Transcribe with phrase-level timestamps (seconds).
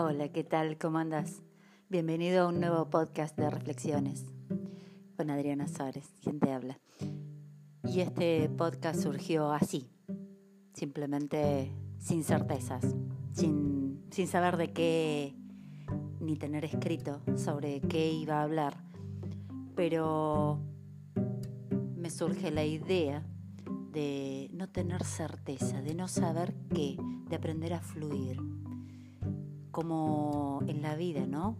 [0.00, 0.78] Hola, ¿qué tal?
[0.78, 1.42] ¿Cómo andas?
[1.88, 4.26] Bienvenido a un nuevo podcast de reflexiones
[5.16, 6.78] con Adriana Suárez, quien te habla.
[7.82, 9.90] Y este podcast surgió así,
[10.72, 12.94] simplemente sin certezas,
[13.32, 15.34] sin, sin saber de qué
[16.20, 18.76] ni tener escrito sobre qué iba a hablar,
[19.74, 20.60] pero
[21.96, 23.26] me surge la idea
[23.90, 26.96] de no tener certeza, de no saber qué,
[27.28, 28.38] de aprender a fluir
[29.78, 31.56] como en la vida, ¿no?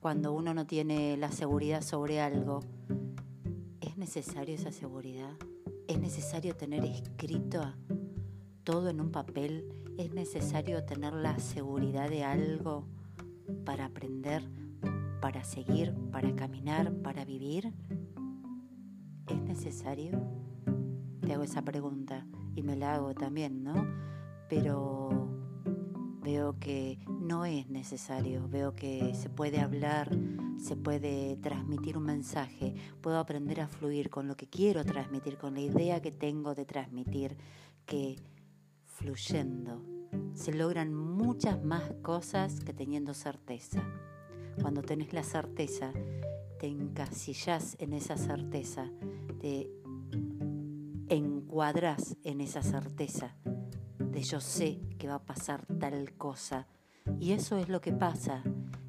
[0.00, 2.58] Cuando uno no tiene la seguridad sobre algo,
[3.80, 5.30] ¿es necesario esa seguridad?
[5.86, 7.62] ¿Es necesario tener escrito
[8.64, 9.72] todo en un papel?
[9.96, 12.88] ¿Es necesario tener la seguridad de algo
[13.64, 14.42] para aprender,
[15.20, 17.72] para seguir, para caminar, para vivir?
[19.28, 20.20] ¿Es necesario?
[21.20, 23.86] Te hago esa pregunta y me la hago también, ¿no?
[24.48, 25.28] Pero
[26.24, 30.10] veo que no es necesario, veo que se puede hablar,
[30.58, 35.54] se puede transmitir un mensaje, puedo aprender a fluir con lo que quiero transmitir, con
[35.54, 37.36] la idea que tengo de transmitir,
[37.86, 38.16] que
[38.84, 39.82] fluyendo
[40.34, 43.82] se logran muchas más cosas que teniendo certeza.
[44.60, 45.92] Cuando tenés la certeza,
[46.58, 48.90] te encasillas en esa certeza,
[49.40, 49.70] te
[51.08, 53.34] encuadras en esa certeza
[53.98, 56.66] de yo sé que va a pasar tal cosa.
[57.22, 58.42] Y eso es lo que pasa.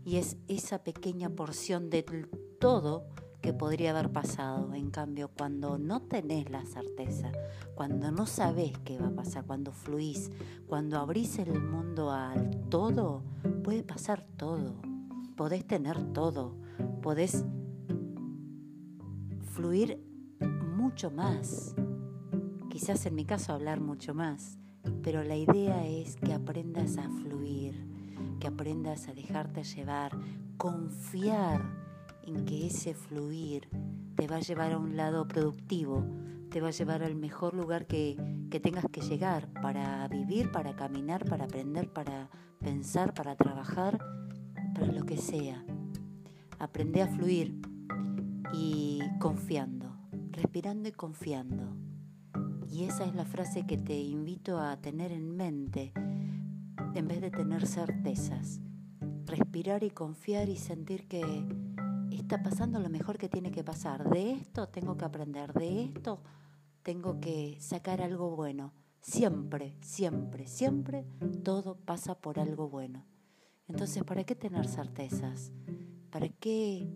[0.04, 2.28] Y es esa pequeña porción del
[2.60, 3.06] todo
[3.44, 4.74] que podría haber pasado.
[4.74, 7.32] En cambio, cuando no tenés la certeza,
[7.76, 10.32] cuando no sabés qué va a pasar, cuando fluís,
[10.66, 13.22] cuando abrís el mundo al todo,
[13.64, 14.82] puede pasar todo.
[15.38, 16.56] Podés tener todo.
[17.04, 17.46] Podés
[19.52, 20.04] fluir
[20.76, 21.76] mucho más.
[22.72, 24.58] Quizás en mi caso hablar mucho más
[25.02, 27.93] pero la idea es que aprendas a fluir,
[28.44, 30.12] que aprendas a dejarte llevar,
[30.58, 31.62] confiar
[32.24, 33.70] en que ese fluir
[34.16, 36.06] te va a llevar a un lado productivo,
[36.50, 38.18] te va a llevar al mejor lugar que,
[38.52, 42.30] que tengas que llegar para vivir, para caminar, para aprender, para
[42.60, 43.98] pensar, para trabajar,
[44.76, 45.64] para lo que sea.
[46.60, 47.62] Aprende a fluir
[48.52, 49.96] y confiando,
[50.32, 51.78] respirando y confiando.
[52.70, 55.94] Y esa es la frase que te invito a tener en mente
[56.96, 58.60] en vez de tener certezas.
[59.26, 61.24] Respirar y confiar y sentir que
[62.12, 64.10] está pasando lo mejor que tiene que pasar.
[64.10, 66.22] De esto tengo que aprender, de esto
[66.84, 68.74] tengo que sacar algo bueno.
[69.02, 71.06] Siempre, siempre, siempre
[71.44, 73.06] todo pasa por algo bueno.
[73.68, 75.52] Entonces, ¿para qué tener certezas?
[76.10, 76.88] ¿Para qué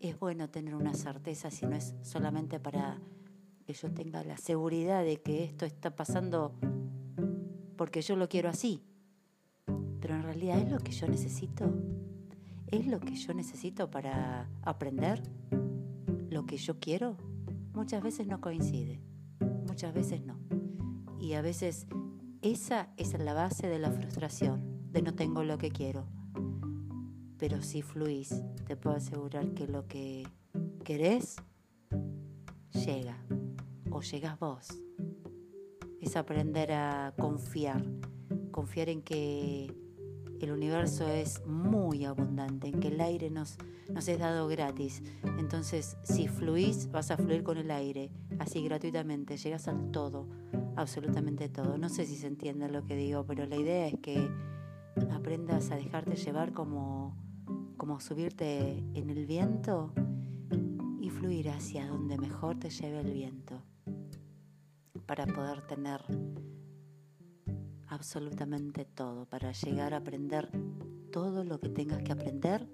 [0.00, 3.00] es bueno tener una certeza si no es solamente para
[3.64, 6.54] que yo tenga la seguridad de que esto está pasando
[7.76, 8.82] porque yo lo quiero así.
[10.00, 11.72] Pero en realidad es lo que yo necesito.
[12.68, 15.22] Es lo que yo necesito para aprender.
[16.30, 17.16] Lo que yo quiero.
[17.74, 19.00] Muchas veces no coincide.
[19.66, 20.38] Muchas veces no.
[21.20, 21.86] Y a veces
[22.42, 26.06] esa es la base de la frustración, de no tengo lo que quiero.
[27.38, 30.26] Pero si fluís, te puedo asegurar que lo que
[30.84, 31.36] querés
[32.72, 33.16] llega
[33.90, 34.68] o llegas vos.
[36.00, 37.84] Es aprender a confiar,
[38.52, 39.74] confiar en que
[40.40, 43.56] el universo es muy abundante, en que el aire nos,
[43.92, 45.02] nos es dado gratis.
[45.38, 50.28] Entonces, si fluís, vas a fluir con el aire, así gratuitamente, llegas al todo,
[50.76, 51.78] absolutamente todo.
[51.78, 54.28] No sé si se entiende lo que digo, pero la idea es que
[55.10, 57.16] aprendas a dejarte llevar como,
[57.76, 59.92] como subirte en el viento
[61.00, 63.62] y fluir hacia donde mejor te lleve el viento
[65.06, 66.00] para poder tener
[67.96, 70.50] absolutamente todo, para llegar a aprender
[71.10, 72.68] todo lo que tengas que aprender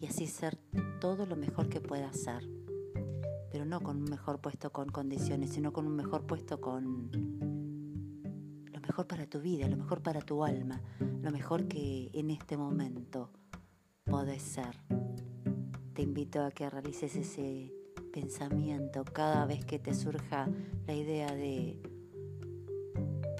[0.00, 0.56] y así ser
[0.98, 2.48] todo lo mejor que puedas ser.
[3.50, 7.10] Pero no con un mejor puesto con condiciones, sino con un mejor puesto con
[8.72, 10.82] lo mejor para tu vida, lo mejor para tu alma,
[11.20, 13.30] lo mejor que en este momento
[14.04, 14.80] podés ser.
[15.92, 17.74] Te invito a que realices ese
[18.10, 20.48] pensamiento cada vez que te surja
[20.86, 21.78] la idea de,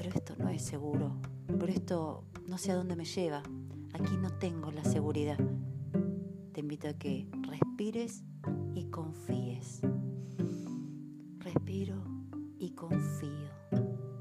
[0.06, 1.17] pero esto no es seguro,
[1.49, 3.43] pero esto no sé a dónde me lleva,
[3.93, 5.37] aquí no tengo la seguridad.
[6.53, 8.23] Te invito a que respires
[8.76, 9.81] y confíes.
[11.41, 11.97] Respiro
[12.56, 13.50] y confío.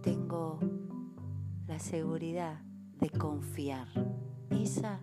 [0.01, 0.59] Tengo
[1.67, 2.59] la seguridad
[2.99, 3.87] de confiar.
[4.49, 5.01] Esa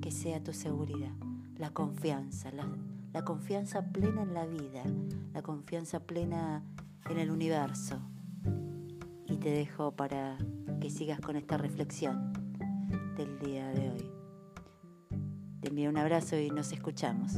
[0.00, 1.16] que sea tu seguridad,
[1.58, 2.68] la confianza, la,
[3.12, 4.84] la confianza plena en la vida,
[5.34, 6.62] la confianza plena
[7.10, 7.98] en el universo
[9.46, 10.38] te dejo para
[10.80, 12.32] que sigas con esta reflexión
[13.16, 14.10] del día de hoy.
[15.60, 17.34] Te envío un abrazo y nos escuchamos.